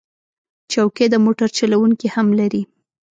چوکۍ 0.71 1.07
د 1.11 1.15
موټر 1.25 1.49
چلونکي 1.57 2.07
هم 2.15 2.27
لري. 2.39 2.61